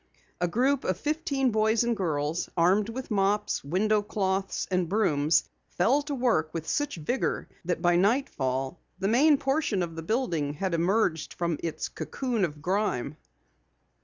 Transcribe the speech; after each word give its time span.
A 0.39 0.47
group 0.47 0.83
of 0.83 0.97
fifteen 0.99 1.51
boys 1.51 1.83
and 1.83 1.95
girls, 1.95 2.49
armed 2.57 2.89
with 2.89 3.11
mops, 3.11 3.63
window 3.63 4.01
cloths 4.01 4.67
and 4.71 4.89
brooms, 4.89 5.43
fell 5.67 6.01
to 6.01 6.15
work 6.15 6.55
with 6.55 6.67
such 6.67 6.95
vigor 6.95 7.47
that 7.65 7.83
by 7.83 7.97
nightfall 7.97 8.81
the 8.97 9.07
main 9.07 9.37
portion 9.37 9.83
of 9.83 9.95
the 9.95 10.01
building 10.01 10.53
had 10.55 10.73
emerged 10.73 11.35
from 11.35 11.59
its 11.61 11.87
cocoon 11.87 12.43
of 12.45 12.63
grime. 12.63 13.15